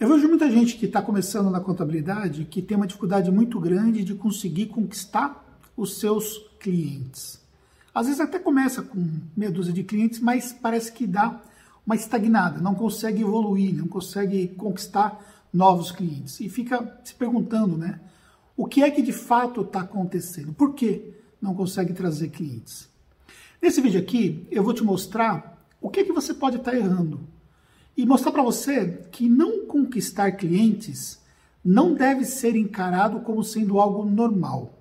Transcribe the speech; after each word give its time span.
Eu 0.00 0.08
vejo 0.08 0.26
muita 0.28 0.50
gente 0.50 0.78
que 0.78 0.86
está 0.86 1.02
começando 1.02 1.50
na 1.50 1.60
contabilidade 1.60 2.46
que 2.46 2.62
tem 2.62 2.74
uma 2.74 2.86
dificuldade 2.86 3.30
muito 3.30 3.60
grande 3.60 4.02
de 4.02 4.14
conseguir 4.14 4.68
conquistar 4.68 5.60
os 5.76 6.00
seus 6.00 6.38
clientes. 6.58 7.38
Às 7.94 8.06
vezes 8.06 8.18
até 8.18 8.38
começa 8.38 8.80
com 8.80 9.20
meia 9.36 9.52
dúzia 9.52 9.74
de 9.74 9.84
clientes, 9.84 10.18
mas 10.18 10.54
parece 10.54 10.90
que 10.90 11.06
dá 11.06 11.42
uma 11.84 11.94
estagnada, 11.94 12.62
não 12.62 12.74
consegue 12.74 13.20
evoluir, 13.20 13.76
não 13.76 13.86
consegue 13.86 14.48
conquistar 14.48 15.20
novos 15.52 15.92
clientes. 15.92 16.40
E 16.40 16.48
fica 16.48 16.98
se 17.04 17.12
perguntando, 17.12 17.76
né? 17.76 18.00
O 18.56 18.64
que 18.64 18.82
é 18.82 18.90
que 18.90 19.02
de 19.02 19.12
fato 19.12 19.60
está 19.60 19.80
acontecendo? 19.80 20.54
Por 20.54 20.72
que 20.72 21.12
não 21.42 21.54
consegue 21.54 21.92
trazer 21.92 22.30
clientes? 22.30 22.88
Nesse 23.60 23.82
vídeo 23.82 24.00
aqui, 24.00 24.46
eu 24.50 24.62
vou 24.62 24.72
te 24.72 24.82
mostrar 24.82 25.62
o 25.78 25.90
que 25.90 26.00
é 26.00 26.04
que 26.04 26.12
você 26.12 26.32
pode 26.32 26.56
estar 26.56 26.70
tá 26.70 26.76
errando 26.78 27.20
e 27.96 28.06
mostrar 28.06 28.32
para 28.32 28.42
você 28.42 29.06
que 29.10 29.28
não 29.28 29.66
conquistar 29.66 30.32
clientes 30.32 31.20
não 31.64 31.94
deve 31.94 32.24
ser 32.24 32.56
encarado 32.56 33.20
como 33.20 33.44
sendo 33.44 33.78
algo 33.78 34.04
normal. 34.04 34.78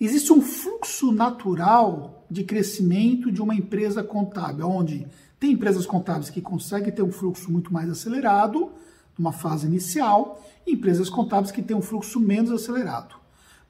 Existe 0.00 0.32
um 0.32 0.40
fluxo 0.40 1.12
natural 1.12 2.24
de 2.30 2.42
crescimento 2.42 3.30
de 3.30 3.42
uma 3.42 3.54
empresa 3.54 4.02
contábil, 4.02 4.66
onde 4.66 5.06
tem 5.38 5.52
empresas 5.52 5.86
contábeis 5.86 6.30
que 6.30 6.40
conseguem 6.40 6.92
ter 6.92 7.02
um 7.02 7.12
fluxo 7.12 7.50
muito 7.52 7.72
mais 7.72 7.88
acelerado, 7.88 8.70
numa 9.18 9.32
fase 9.32 9.66
inicial, 9.66 10.42
e 10.66 10.72
empresas 10.72 11.10
contábeis 11.10 11.52
que 11.52 11.62
têm 11.62 11.76
um 11.76 11.82
fluxo 11.82 12.18
menos 12.18 12.50
acelerado. 12.50 13.14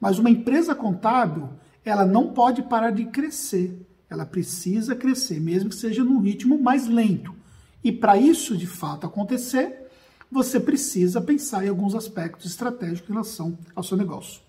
Mas 0.00 0.18
uma 0.18 0.30
empresa 0.30 0.74
contábil, 0.74 1.48
ela 1.84 2.06
não 2.06 2.32
pode 2.32 2.62
parar 2.62 2.90
de 2.90 3.04
crescer. 3.06 3.86
Ela 4.08 4.24
precisa 4.24 4.94
crescer, 4.94 5.40
mesmo 5.40 5.68
que 5.68 5.76
seja 5.76 6.02
num 6.02 6.20
ritmo 6.20 6.60
mais 6.60 6.86
lento. 6.86 7.34
E 7.82 7.90
para 7.90 8.16
isso 8.16 8.56
de 8.56 8.66
fato 8.66 9.06
acontecer, 9.06 9.88
você 10.30 10.60
precisa 10.60 11.20
pensar 11.20 11.64
em 11.64 11.68
alguns 11.68 11.94
aspectos 11.94 12.50
estratégicos 12.50 13.08
em 13.08 13.12
relação 13.12 13.58
ao 13.74 13.82
seu 13.82 13.96
negócio. 13.96 14.40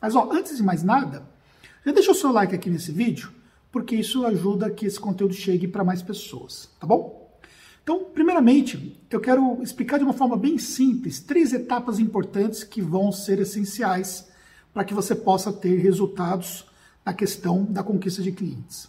Mas 0.00 0.14
ó, 0.14 0.30
antes 0.32 0.56
de 0.56 0.62
mais 0.62 0.82
nada, 0.82 1.28
já 1.84 1.92
deixa 1.92 2.10
o 2.10 2.14
seu 2.14 2.32
like 2.32 2.54
aqui 2.54 2.70
nesse 2.70 2.90
vídeo, 2.90 3.32
porque 3.70 3.94
isso 3.94 4.24
ajuda 4.24 4.70
que 4.70 4.86
esse 4.86 4.98
conteúdo 4.98 5.34
chegue 5.34 5.68
para 5.68 5.84
mais 5.84 6.02
pessoas, 6.02 6.70
tá 6.80 6.86
bom? 6.86 7.18
Então, 7.82 8.04
primeiramente, 8.04 9.00
eu 9.10 9.20
quero 9.20 9.62
explicar 9.62 9.98
de 9.98 10.04
uma 10.04 10.12
forma 10.12 10.36
bem 10.36 10.58
simples 10.58 11.20
três 11.20 11.52
etapas 11.52 11.98
importantes 11.98 12.62
que 12.62 12.82
vão 12.82 13.10
ser 13.10 13.38
essenciais 13.38 14.28
para 14.74 14.84
que 14.84 14.92
você 14.92 15.14
possa 15.14 15.52
ter 15.52 15.78
resultados 15.78 16.66
na 17.04 17.14
questão 17.14 17.64
da 17.64 17.82
conquista 17.82 18.22
de 18.22 18.32
clientes. 18.32 18.88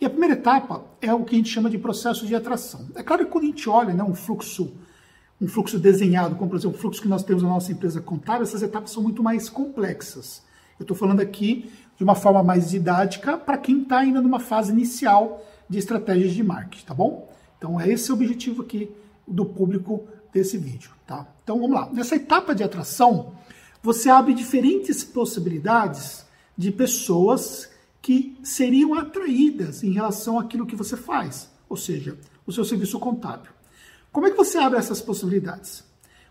E 0.00 0.06
a 0.06 0.10
primeira 0.10 0.34
etapa 0.34 0.84
é 1.00 1.12
o 1.12 1.24
que 1.24 1.34
a 1.34 1.38
gente 1.38 1.50
chama 1.50 1.68
de 1.68 1.78
processo 1.78 2.26
de 2.26 2.34
atração. 2.34 2.88
É 2.94 3.02
claro 3.02 3.24
que 3.24 3.30
quando 3.30 3.44
a 3.44 3.48
gente 3.48 3.68
olha 3.68 3.92
né, 3.92 4.02
um 4.02 4.14
fluxo 4.14 4.72
um 5.40 5.48
fluxo 5.48 5.78
desenhado, 5.78 6.36
como 6.36 6.50
por 6.50 6.56
exemplo 6.56 6.76
o 6.76 6.80
fluxo 6.80 7.00
que 7.00 7.08
nós 7.08 7.24
temos 7.24 7.42
na 7.42 7.48
nossa 7.48 7.72
empresa 7.72 8.00
contábil, 8.00 8.42
essas 8.42 8.62
etapas 8.62 8.90
são 8.90 9.02
muito 9.02 9.22
mais 9.22 9.48
complexas. 9.48 10.42
Eu 10.78 10.84
estou 10.84 10.96
falando 10.96 11.20
aqui 11.20 11.70
de 11.96 12.04
uma 12.04 12.14
forma 12.14 12.42
mais 12.42 12.70
didática 12.70 13.38
para 13.38 13.56
quem 13.56 13.82
está 13.82 13.98
ainda 13.98 14.20
numa 14.20 14.38
fase 14.38 14.70
inicial 14.70 15.42
de 15.68 15.78
estratégias 15.78 16.32
de 16.32 16.42
marketing, 16.42 16.84
tá 16.84 16.92
bom? 16.94 17.32
Então 17.56 17.80
é 17.80 17.88
esse 17.88 18.10
o 18.10 18.14
objetivo 18.14 18.62
aqui 18.62 18.90
do 19.26 19.46
público 19.46 20.06
desse 20.32 20.58
vídeo, 20.58 20.90
tá? 21.06 21.26
Então 21.42 21.58
vamos 21.58 21.74
lá. 21.74 21.88
Nessa 21.90 22.16
etapa 22.16 22.54
de 22.54 22.62
atração, 22.62 23.32
você 23.82 24.10
abre 24.10 24.34
diferentes 24.34 25.02
possibilidades 25.02 26.26
de 26.56 26.70
pessoas 26.70 27.69
que 28.02 28.36
seriam 28.42 28.94
atraídas 28.94 29.82
em 29.82 29.92
relação 29.92 30.38
àquilo 30.38 30.66
que 30.66 30.76
você 30.76 30.96
faz, 30.96 31.50
ou 31.68 31.76
seja, 31.76 32.16
o 32.46 32.52
seu 32.52 32.64
serviço 32.64 32.98
contábil. 32.98 33.52
Como 34.12 34.26
é 34.26 34.30
que 34.30 34.36
você 34.36 34.58
abre 34.58 34.78
essas 34.78 35.00
possibilidades? 35.00 35.84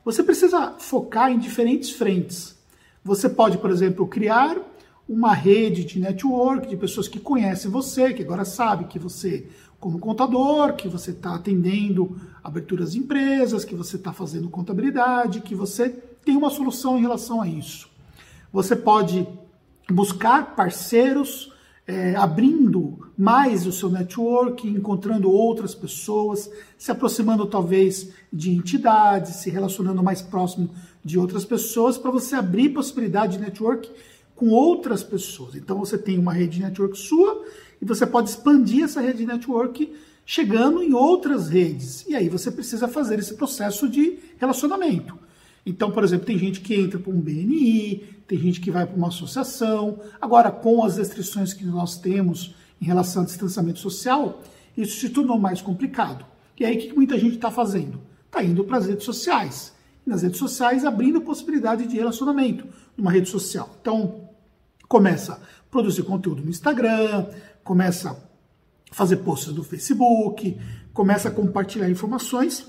Você 0.04 0.24
precisa 0.24 0.76
focar 0.80 1.32
em 1.32 1.38
diferentes 1.38 1.92
frentes. 1.92 2.58
Você 3.04 3.30
pode, 3.30 3.58
por 3.58 3.70
exemplo, 3.70 4.08
criar 4.08 4.58
uma 5.08 5.34
rede 5.34 5.84
de 5.84 6.00
network 6.00 6.68
de 6.68 6.78
pessoas 6.78 7.08
que 7.08 7.20
conhecem 7.20 7.72
você, 7.72 8.14
que 8.14 8.22
agora 8.22 8.46
sabe 8.46 8.86
que 8.86 9.00
você, 9.00 9.48
como 9.80 10.00
contador, 10.00 10.74
que 10.74 10.88
você 10.88 11.12
está 11.12 11.36
atendendo 11.36 12.20
aberturas 12.44 12.92
de 12.92 13.00
empresas, 13.00 13.66
que 13.66 13.76
você 13.76 13.96
está 13.96 14.12
fazendo 14.14 14.50
contabilidade, 14.50 15.42
que 15.42 15.56
você 15.56 15.90
tem 15.90 16.36
uma 16.36 16.50
solução 16.50 16.98
em 16.98 17.02
relação 17.02 17.42
a 17.42 17.48
isso. 17.48 17.90
Você 18.52 18.76
pode 18.76 19.28
buscar 19.90 20.56
parceiros 20.56 21.52
é, 21.90 22.16
abrindo 22.16 23.00
mais 23.18 23.66
o 23.66 23.72
seu 23.72 23.90
network, 23.90 24.68
encontrando 24.68 25.32
outras 25.32 25.74
pessoas, 25.74 26.48
se 26.78 26.92
aproximando 26.92 27.48
talvez 27.48 28.12
de 28.32 28.52
entidades, 28.52 29.38
se 29.38 29.50
relacionando 29.50 30.04
mais 30.04 30.22
próximo 30.22 30.70
de 31.04 31.18
outras 31.18 31.44
pessoas, 31.44 31.98
para 31.98 32.12
você 32.12 32.36
abrir 32.36 32.70
possibilidade 32.70 33.38
de 33.38 33.44
network 33.44 33.90
com 34.36 34.50
outras 34.50 35.02
pessoas. 35.02 35.56
Então 35.56 35.80
você 35.80 35.98
tem 35.98 36.20
uma 36.20 36.32
rede 36.32 36.58
de 36.58 36.62
network 36.62 36.96
sua 36.96 37.44
e 37.82 37.86
você 37.86 38.06
pode 38.06 38.30
expandir 38.30 38.84
essa 38.84 39.02
rede 39.02 39.18
de 39.18 39.26
network 39.26 39.92
chegando 40.24 40.84
em 40.84 40.94
outras 40.94 41.50
redes. 41.50 42.06
E 42.08 42.16
aí 42.16 42.30
você 42.30 42.52
precisa 42.52 42.88
fazer 42.88 43.18
esse 43.18 43.34
processo 43.34 43.90
de 43.90 44.20
relacionamento. 44.38 45.18
Então, 45.66 45.90
por 45.90 46.04
exemplo, 46.04 46.28
tem 46.28 46.38
gente 46.38 46.62
que 46.62 46.76
entra 46.76 47.00
para 47.00 47.12
um 47.12 47.20
BNI, 47.20 48.19
tem 48.30 48.38
gente 48.38 48.62
que 48.62 48.70
vai 48.70 48.86
para 48.86 48.96
uma 48.96 49.08
associação. 49.08 50.00
Agora, 50.22 50.52
com 50.52 50.84
as 50.84 50.98
restrições 50.98 51.52
que 51.52 51.66
nós 51.66 51.98
temos 51.98 52.54
em 52.80 52.86
relação 52.86 53.24
ao 53.24 53.26
distanciamento 53.26 53.80
social, 53.80 54.44
isso 54.78 55.00
se 55.00 55.10
tornou 55.10 55.40
mais 55.40 55.64
complicado. 55.64 56.24
E 56.60 56.64
aí, 56.64 56.78
o 56.78 56.80
que 56.80 56.94
muita 56.94 57.18
gente 57.18 57.38
está 57.38 57.50
fazendo? 57.50 58.00
Está 58.28 58.44
indo 58.44 58.64
para 58.64 58.78
as 58.78 58.86
redes 58.86 59.04
sociais. 59.04 59.74
E 60.06 60.10
nas 60.12 60.22
redes 60.22 60.38
sociais, 60.38 60.86
abrindo 60.86 61.20
possibilidade 61.22 61.88
de 61.88 61.96
relacionamento 61.96 62.68
numa 62.96 63.12
rede 63.12 63.28
social. 63.28 63.76
Então, 63.82 64.30
começa 64.88 65.34
a 65.34 65.40
produzir 65.72 66.04
conteúdo 66.04 66.44
no 66.44 66.52
Instagram, 66.52 67.26
começa 67.64 68.12
a 68.12 68.94
fazer 68.94 69.18
posts 69.18 69.56
no 69.56 69.64
Facebook, 69.64 70.56
começa 70.94 71.30
a 71.30 71.32
compartilhar 71.32 71.90
informações. 71.90 72.68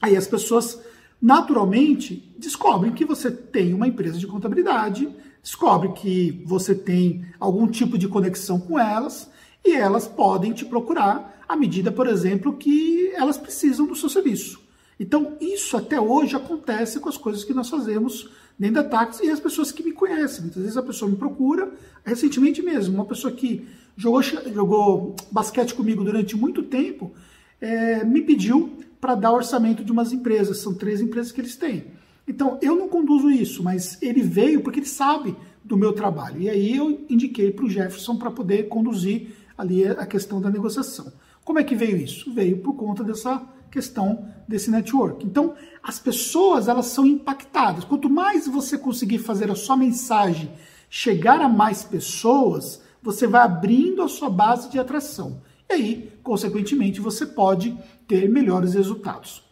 Aí 0.00 0.16
as 0.16 0.26
pessoas 0.26 0.80
naturalmente 1.20 2.32
descobrem 2.38 2.92
que 2.92 3.04
você 3.04 3.30
tem 3.30 3.74
uma 3.74 3.86
empresa 3.86 4.18
de 4.18 4.26
contabilidade, 4.26 5.08
descobre 5.42 5.92
que 5.92 6.42
você 6.44 6.74
tem 6.74 7.26
algum 7.38 7.66
tipo 7.66 7.98
de 7.98 8.08
conexão 8.08 8.58
com 8.58 8.78
elas 8.78 9.30
e 9.64 9.72
elas 9.72 10.08
podem 10.08 10.52
te 10.52 10.64
procurar 10.64 11.44
à 11.48 11.56
medida, 11.56 11.90
por 11.90 12.06
exemplo, 12.06 12.56
que 12.56 13.12
elas 13.14 13.36
precisam 13.36 13.86
do 13.86 13.96
seu 13.96 14.08
serviço. 14.08 14.60
Então, 14.98 15.36
isso 15.40 15.76
até 15.76 16.00
hoje 16.00 16.36
acontece 16.36 17.00
com 17.00 17.08
as 17.08 17.16
coisas 17.16 17.42
que 17.42 17.54
nós 17.54 17.68
fazemos 17.68 18.30
dentro 18.58 18.82
da 18.82 18.84
Táxi 18.84 19.24
e 19.24 19.30
as 19.30 19.40
pessoas 19.40 19.72
que 19.72 19.82
me 19.82 19.92
conhecem. 19.92 20.42
Muitas 20.42 20.62
vezes 20.62 20.76
a 20.76 20.82
pessoa 20.82 21.10
me 21.10 21.16
procura, 21.16 21.72
recentemente 22.04 22.62
mesmo, 22.62 22.94
uma 22.94 23.06
pessoa 23.06 23.32
que 23.32 23.66
jogou, 23.96 24.22
jogou 24.22 25.16
basquete 25.32 25.74
comigo 25.74 26.04
durante 26.04 26.36
muito 26.36 26.62
tempo, 26.62 27.12
é, 27.60 28.04
me 28.04 28.20
pediu 28.20 28.78
para 29.00 29.14
dar 29.14 29.32
orçamento 29.32 29.84
de 29.84 29.92
umas 29.92 30.12
empresas. 30.12 30.58
São 30.58 30.74
três 30.74 31.00
empresas 31.00 31.32
que 31.32 31.40
eles 31.40 31.56
têm. 31.56 31.86
Então, 32.26 32.58
eu 32.62 32.76
não 32.76 32.88
conduzo 32.88 33.30
isso, 33.30 33.62
mas 33.62 34.00
ele 34.00 34.22
veio 34.22 34.60
porque 34.60 34.80
ele 34.80 34.86
sabe 34.86 35.34
do 35.64 35.76
meu 35.76 35.92
trabalho. 35.92 36.40
E 36.40 36.48
aí 36.48 36.76
eu 36.76 37.04
indiquei 37.08 37.50
para 37.50 37.64
o 37.64 37.70
Jefferson 37.70 38.16
para 38.16 38.30
poder 38.30 38.68
conduzir 38.68 39.34
ali 39.56 39.86
a 39.86 40.06
questão 40.06 40.40
da 40.40 40.50
negociação. 40.50 41.12
Como 41.44 41.58
é 41.58 41.64
que 41.64 41.74
veio 41.74 41.96
isso? 41.96 42.32
Veio 42.32 42.58
por 42.58 42.74
conta 42.74 43.02
dessa 43.02 43.42
questão 43.70 44.28
desse 44.46 44.70
network. 44.70 45.24
Então, 45.24 45.54
as 45.82 45.98
pessoas 45.98 46.68
elas 46.68 46.86
são 46.86 47.06
impactadas. 47.06 47.84
Quanto 47.84 48.10
mais 48.10 48.46
você 48.46 48.76
conseguir 48.76 49.18
fazer 49.18 49.50
a 49.50 49.54
sua 49.54 49.76
mensagem 49.76 50.50
chegar 50.88 51.40
a 51.40 51.48
mais 51.48 51.84
pessoas, 51.84 52.82
você 53.02 53.26
vai 53.26 53.42
abrindo 53.42 54.02
a 54.02 54.08
sua 54.08 54.28
base 54.28 54.68
de 54.70 54.78
atração. 54.78 55.40
E 55.70 55.72
aí, 55.72 56.12
consequentemente, 56.24 57.00
você 57.00 57.24
pode 57.24 57.78
ter 58.08 58.28
melhores 58.28 58.74
resultados. 58.74 59.44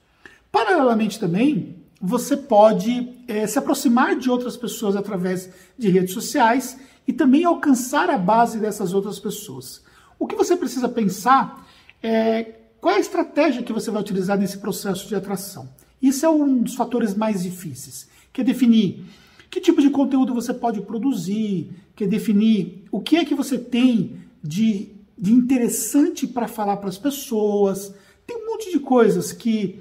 Paralelamente 0.50 1.20
também, 1.20 1.76
você 2.00 2.36
pode 2.36 3.08
é, 3.28 3.46
se 3.46 3.56
aproximar 3.56 4.16
de 4.16 4.28
outras 4.28 4.56
pessoas 4.56 4.96
através 4.96 5.48
de 5.78 5.88
redes 5.88 6.12
sociais 6.12 6.76
e 7.06 7.12
também 7.12 7.44
alcançar 7.44 8.10
a 8.10 8.18
base 8.18 8.58
dessas 8.58 8.92
outras 8.92 9.20
pessoas. 9.20 9.80
O 10.18 10.26
que 10.26 10.34
você 10.34 10.56
precisa 10.56 10.88
pensar 10.88 11.64
é 12.02 12.56
qual 12.80 12.94
é 12.94 12.98
a 12.98 13.00
estratégia 13.00 13.62
que 13.62 13.72
você 13.72 13.88
vai 13.88 14.02
utilizar 14.02 14.36
nesse 14.36 14.58
processo 14.58 15.06
de 15.06 15.14
atração. 15.14 15.68
Isso 16.02 16.26
é 16.26 16.28
um 16.28 16.62
dos 16.62 16.74
fatores 16.74 17.14
mais 17.14 17.44
difíceis, 17.44 18.08
que 18.32 18.40
é 18.40 18.44
definir 18.44 19.04
que 19.50 19.60
tipo 19.60 19.80
de 19.80 19.88
conteúdo 19.88 20.34
você 20.34 20.52
pode 20.52 20.80
produzir, 20.82 21.70
que 21.94 22.04
é 22.04 22.06
definir 22.06 22.84
o 22.90 23.00
que 23.00 23.16
é 23.16 23.24
que 23.24 23.34
você 23.34 23.56
tem 23.56 24.16
de 24.42 24.97
de 25.18 25.32
interessante 25.32 26.26
para 26.26 26.46
falar 26.46 26.76
para 26.76 26.88
as 26.88 26.98
pessoas. 26.98 27.92
Tem 28.26 28.36
um 28.36 28.46
monte 28.52 28.70
de 28.70 28.78
coisas 28.78 29.32
que 29.32 29.80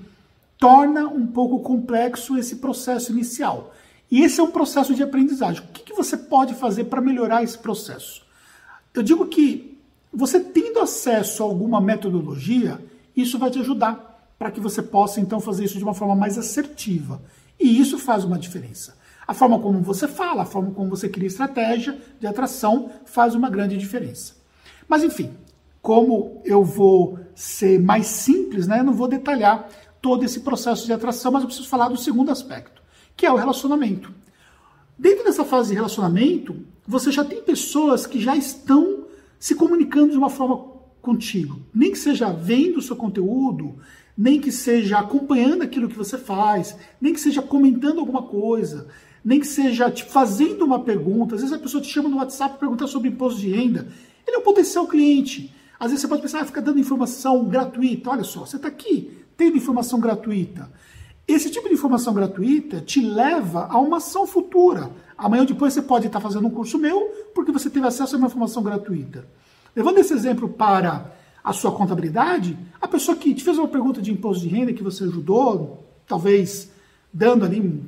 torna 0.57 1.07
um 1.07 1.27
pouco 1.27 1.59
complexo 1.59 2.37
esse 2.37 2.55
processo 2.57 3.11
inicial. 3.11 3.73
E 4.09 4.23
esse 4.23 4.39
é 4.39 4.43
um 4.43 4.51
processo 4.51 4.95
de 4.95 5.03
aprendizagem. 5.03 5.61
O 5.63 5.67
que, 5.67 5.83
que 5.83 5.93
você 5.93 6.17
pode 6.17 6.53
fazer 6.55 6.85
para 6.85 7.01
melhorar 7.01 7.43
esse 7.43 7.57
processo? 7.57 8.25
Eu 8.93 9.03
digo 9.03 9.27
que 9.27 9.77
você 10.11 10.39
tendo 10.39 10.79
acesso 10.79 11.43
a 11.43 11.45
alguma 11.45 11.79
metodologia, 11.79 12.79
isso 13.15 13.37
vai 13.37 13.51
te 13.51 13.59
ajudar. 13.59 14.05
para 14.39 14.51
que 14.51 14.59
você 14.59 14.83
possa 14.83 15.19
então 15.19 15.39
fazer 15.39 15.65
isso 15.65 15.79
de 15.79 15.83
uma 15.83 15.95
forma 15.95 16.15
mais 16.15 16.37
assertiva. 16.37 17.19
E 17.59 17.79
isso 17.79 17.97
faz 17.97 18.23
uma 18.23 18.37
diferença. 18.37 18.95
A 19.27 19.33
forma 19.33 19.59
como 19.59 19.81
você 19.81 20.07
fala, 20.07 20.43
a 20.43 20.45
forma 20.45 20.71
como 20.71 20.91
você 20.91 21.09
cria 21.09 21.27
estratégia 21.27 21.99
de 22.19 22.27
atração 22.27 22.91
faz 23.03 23.33
uma 23.33 23.49
grande 23.49 23.75
diferença. 23.75 24.35
Mas 24.87 25.03
enfim, 25.03 25.31
como 25.81 26.41
eu 26.43 26.63
vou 26.63 27.19
ser 27.35 27.79
mais 27.79 28.07
simples, 28.07 28.67
né, 28.67 28.79
eu 28.79 28.83
não 28.83 28.93
vou 28.93 29.07
detalhar 29.07 29.69
todo 30.01 30.23
esse 30.23 30.41
processo 30.41 30.85
de 30.85 30.93
atração, 30.93 31.31
mas 31.31 31.41
eu 31.41 31.47
preciso 31.47 31.67
falar 31.67 31.89
do 31.89 31.97
segundo 31.97 32.31
aspecto, 32.31 32.81
que 33.15 33.25
é 33.25 33.31
o 33.31 33.35
relacionamento. 33.35 34.11
Dentro 34.97 35.25
dessa 35.25 35.45
fase 35.45 35.69
de 35.69 35.75
relacionamento, 35.75 36.55
você 36.87 37.11
já 37.11 37.23
tem 37.23 37.41
pessoas 37.41 38.05
que 38.05 38.19
já 38.19 38.35
estão 38.35 39.05
se 39.39 39.53
comunicando 39.53 40.11
de 40.11 40.17
uma 40.17 40.29
forma 40.29 40.77
contigo. 41.01 41.61
Nem 41.73 41.91
que 41.91 41.97
seja 41.97 42.31
vendo 42.31 42.77
o 42.77 42.81
seu 42.81 42.95
conteúdo, 42.95 43.75
nem 44.17 44.41
que 44.41 44.51
seja 44.51 44.97
acompanhando 44.97 45.61
aquilo 45.61 45.87
que 45.87 45.97
você 45.97 46.17
faz, 46.17 46.75
nem 46.99 47.13
que 47.13 47.19
seja 47.19 47.41
comentando 47.41 47.99
alguma 47.99 48.23
coisa, 48.23 48.87
nem 49.23 49.39
que 49.39 49.47
seja 49.47 49.91
te 49.91 50.03
fazendo 50.03 50.65
uma 50.65 50.79
pergunta. 50.79 51.35
Às 51.35 51.41
vezes 51.41 51.55
a 51.55 51.59
pessoa 51.59 51.83
te 51.83 51.89
chama 51.89 52.09
no 52.09 52.17
WhatsApp 52.17 52.51
para 52.51 52.59
perguntar 52.59 52.87
sobre 52.87 53.09
imposto 53.09 53.39
de 53.39 53.49
renda. 53.49 53.87
Ele 54.27 54.35
é 54.35 54.39
um 54.39 54.43
potencial 54.43 54.85
cliente. 54.85 55.55
Às 55.79 55.91
vezes 55.91 56.01
você 56.01 56.07
pode 56.07 56.21
pensar, 56.21 56.41
ah, 56.41 56.45
fica 56.45 56.61
dando 56.61 56.79
informação 56.79 57.45
gratuita. 57.45 58.09
Olha 58.09 58.23
só, 58.23 58.41
você 58.41 58.57
está 58.57 58.67
aqui 58.67 59.25
tendo 59.37 59.55
informação 59.55 59.99
gratuita. 59.99 60.69
Esse 61.27 61.49
tipo 61.49 61.67
de 61.67 61.75
informação 61.75 62.13
gratuita 62.13 62.81
te 62.81 63.01
leva 63.01 63.67
a 63.69 63.77
uma 63.79 63.97
ação 63.97 64.25
futura. 64.25 64.91
Amanhã 65.17 65.41
ou 65.41 65.47
depois 65.47 65.73
você 65.73 65.81
pode 65.81 66.07
estar 66.07 66.19
fazendo 66.19 66.47
um 66.47 66.51
curso 66.51 66.77
meu 66.77 67.31
porque 67.33 67.51
você 67.51 67.69
teve 67.69 67.85
acesso 67.85 68.15
a 68.15 68.17
uma 68.17 68.27
informação 68.27 68.63
gratuita. 68.63 69.27
Levando 69.75 69.99
esse 69.99 70.13
exemplo 70.13 70.49
para 70.49 71.13
a 71.43 71.53
sua 71.53 71.71
contabilidade, 71.71 72.57
a 72.81 72.87
pessoa 72.87 73.15
que 73.15 73.33
te 73.33 73.43
fez 73.43 73.57
uma 73.57 73.67
pergunta 73.67 74.01
de 74.01 74.11
imposto 74.11 74.43
de 74.43 74.49
renda 74.49 74.73
que 74.73 74.83
você 74.83 75.03
ajudou, 75.03 75.85
talvez 76.07 76.71
dando 77.13 77.45
ali 77.45 77.83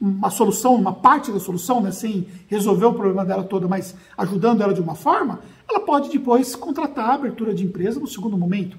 uma 0.00 0.30
solução, 0.30 0.74
uma 0.74 0.92
parte 0.92 1.32
da 1.32 1.40
solução, 1.40 1.80
né, 1.80 1.90
sem 1.90 2.26
resolver 2.48 2.86
o 2.86 2.94
problema 2.94 3.24
dela 3.24 3.44
toda, 3.44 3.66
mas 3.66 3.94
ajudando 4.16 4.60
ela 4.60 4.74
de 4.74 4.80
uma 4.80 4.94
forma, 4.94 5.40
ela 5.68 5.80
pode 5.80 6.10
depois 6.10 6.54
contratar 6.54 7.10
a 7.10 7.14
abertura 7.14 7.54
de 7.54 7.64
empresa 7.64 7.98
no 7.98 8.06
segundo 8.06 8.36
momento. 8.36 8.76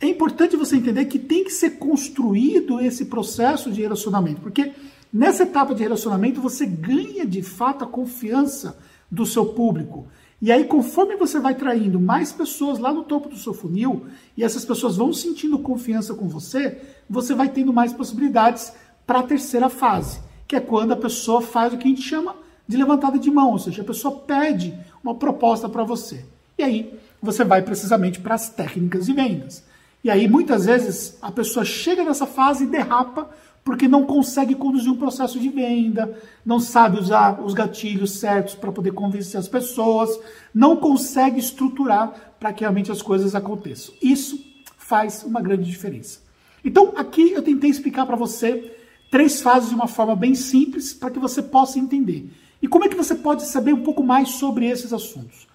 É 0.00 0.06
importante 0.06 0.56
você 0.56 0.76
entender 0.76 1.04
que 1.06 1.18
tem 1.18 1.44
que 1.44 1.50
ser 1.50 1.78
construído 1.78 2.80
esse 2.80 3.06
processo 3.06 3.70
de 3.70 3.82
relacionamento, 3.82 4.40
porque 4.40 4.72
nessa 5.12 5.42
etapa 5.42 5.74
de 5.74 5.82
relacionamento 5.82 6.40
você 6.40 6.66
ganha 6.66 7.26
de 7.26 7.42
fato 7.42 7.84
a 7.84 7.88
confiança 7.88 8.78
do 9.10 9.24
seu 9.24 9.46
público. 9.46 10.06
E 10.40 10.52
aí, 10.52 10.64
conforme 10.64 11.16
você 11.16 11.40
vai 11.40 11.54
traindo 11.54 11.98
mais 11.98 12.30
pessoas 12.30 12.78
lá 12.78 12.92
no 12.92 13.04
topo 13.04 13.28
do 13.28 13.38
seu 13.38 13.54
funil, 13.54 14.04
e 14.36 14.44
essas 14.44 14.66
pessoas 14.66 14.96
vão 14.96 15.12
sentindo 15.12 15.58
confiança 15.58 16.12
com 16.12 16.28
você, 16.28 16.78
você 17.08 17.34
vai 17.34 17.48
tendo 17.48 17.72
mais 17.72 17.92
possibilidades 17.92 18.72
para 19.06 19.20
a 19.20 19.22
terceira 19.22 19.70
fase, 19.70 20.20
que 20.46 20.56
é 20.56 20.60
quando 20.60 20.92
a 20.92 20.96
pessoa 20.96 21.40
faz 21.40 21.72
o 21.72 21.78
que 21.78 21.84
a 21.84 21.90
gente 21.90 22.02
chama 22.02 22.36
de 22.66 22.76
levantada 22.76 23.18
de 23.18 23.30
mão, 23.30 23.52
ou 23.52 23.58
seja, 23.58 23.82
a 23.82 23.84
pessoa 23.84 24.18
pede 24.18 24.76
uma 25.02 25.14
proposta 25.14 25.68
para 25.68 25.84
você. 25.84 26.24
E 26.58 26.62
aí, 26.62 26.98
você 27.22 27.44
vai 27.44 27.62
precisamente 27.62 28.20
para 28.20 28.34
as 28.34 28.48
técnicas 28.48 29.06
de 29.06 29.12
vendas. 29.12 29.64
E 30.02 30.10
aí, 30.10 30.28
muitas 30.28 30.66
vezes, 30.66 31.18
a 31.20 31.30
pessoa 31.30 31.64
chega 31.64 32.04
nessa 32.04 32.26
fase 32.26 32.64
e 32.64 32.68
derrapa 32.68 33.28
porque 33.64 33.88
não 33.88 34.06
consegue 34.06 34.54
conduzir 34.54 34.92
um 34.92 34.96
processo 34.96 35.40
de 35.40 35.48
venda, 35.48 36.16
não 36.44 36.60
sabe 36.60 37.00
usar 37.00 37.42
os 37.44 37.52
gatilhos 37.52 38.12
certos 38.12 38.54
para 38.54 38.70
poder 38.70 38.92
convencer 38.92 39.40
as 39.40 39.48
pessoas, 39.48 40.16
não 40.54 40.76
consegue 40.76 41.40
estruturar 41.40 42.34
para 42.38 42.52
que 42.52 42.60
realmente 42.60 42.92
as 42.92 43.02
coisas 43.02 43.34
aconteçam. 43.34 43.92
Isso 44.00 44.38
faz 44.78 45.24
uma 45.24 45.40
grande 45.40 45.68
diferença. 45.68 46.20
Então, 46.64 46.92
aqui 46.96 47.32
eu 47.32 47.42
tentei 47.42 47.68
explicar 47.68 48.06
para 48.06 48.14
você 48.14 48.75
três 49.10 49.40
fases 49.40 49.68
de 49.70 49.74
uma 49.74 49.86
forma 49.86 50.14
bem 50.16 50.34
simples 50.34 50.92
para 50.92 51.10
que 51.10 51.18
você 51.18 51.42
possa 51.42 51.78
entender. 51.78 52.30
E 52.60 52.68
como 52.68 52.84
é 52.84 52.88
que 52.88 52.96
você 52.96 53.14
pode 53.14 53.44
saber 53.46 53.72
um 53.72 53.82
pouco 53.82 54.02
mais 54.02 54.30
sobre 54.30 54.66
esses 54.66 54.92
assuntos? 54.92 55.46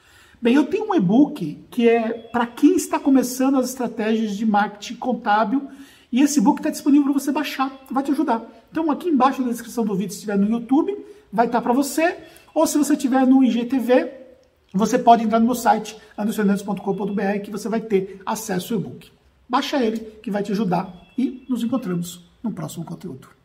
Bem, 0.41 0.55
eu 0.55 0.65
tenho 0.65 0.89
um 0.89 0.95
e-book 0.95 1.59
que 1.69 1.87
é 1.87 2.09
para 2.13 2.47
quem 2.47 2.75
está 2.75 2.99
começando 2.99 3.57
as 3.57 3.69
estratégias 3.69 4.35
de 4.35 4.45
marketing 4.45 4.95
contábil 4.95 5.69
e 6.11 6.21
esse 6.21 6.41
book 6.41 6.59
está 6.59 6.69
disponível 6.69 7.05
para 7.05 7.19
você 7.19 7.31
baixar, 7.31 7.71
vai 7.89 8.03
te 8.03 8.11
ajudar. 8.11 8.43
Então, 8.71 8.89
aqui 8.91 9.07
embaixo 9.07 9.41
na 9.41 9.49
descrição 9.49 9.85
do 9.85 9.95
vídeo, 9.95 10.11
se 10.11 10.17
estiver 10.17 10.37
no 10.37 10.49
YouTube, 10.49 10.97
vai 11.31 11.45
estar 11.45 11.59
tá 11.59 11.61
para 11.61 11.73
você. 11.73 12.17
Ou 12.53 12.67
se 12.67 12.77
você 12.77 12.93
estiver 12.93 13.25
no 13.25 13.43
IGTV, 13.43 14.11
você 14.73 14.99
pode 14.99 15.23
entrar 15.23 15.39
no 15.39 15.45
meu 15.45 15.55
site, 15.55 15.97
andersonfernandes.com.br, 16.17 17.39
que 17.43 17.51
você 17.51 17.69
vai 17.69 17.79
ter 17.79 18.21
acesso 18.25 18.73
ao 18.73 18.79
e-book. 18.79 19.11
Baixa 19.47 19.77
ele, 19.77 19.99
que 20.21 20.31
vai 20.31 20.43
te 20.43 20.51
ajudar. 20.51 20.91
E 21.17 21.45
nos 21.47 21.63
encontramos 21.63 22.25
no 22.43 22.51
próximo 22.51 22.83
conteúdo. 22.83 23.40